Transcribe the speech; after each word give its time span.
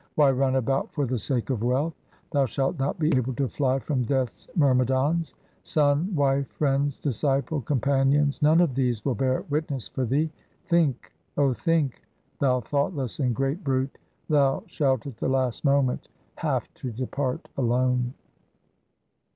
Why 0.15 0.31
run 0.31 0.55
about 0.55 0.91
for 0.95 1.05
the 1.05 1.19
sake 1.19 1.51
of 1.51 1.61
wealth? 1.61 1.93
thou 2.31 2.47
shalt 2.47 2.79
not 2.79 2.97
be 2.97 3.15
able 3.15 3.35
to 3.35 3.47
fly 3.47 3.77
from 3.77 4.01
Death's 4.03 4.47
myrmidons. 4.55 5.35
Son, 5.61 6.11
wife, 6.15 6.47
friends, 6.47 6.97
disciple, 6.97 7.61
companions— 7.61 8.41
none 8.41 8.61
of 8.61 8.73
these 8.73 9.05
will 9.05 9.13
bear 9.13 9.43
witness 9.51 9.87
for 9.87 10.03
thee. 10.03 10.31
Think, 10.65 11.13
O 11.37 11.53
think, 11.53 12.01
thou 12.39 12.61
thoughtless 12.61 13.19
and 13.19 13.35
great 13.35 13.63
brute, 13.63 13.99
thou 14.27 14.63
shalt 14.65 15.05
at 15.05 15.17
the 15.17 15.29
last 15.29 15.63
moment 15.63 16.07
have 16.37 16.73
to 16.73 16.91
depart 16.91 17.47
alone. 17.55 18.15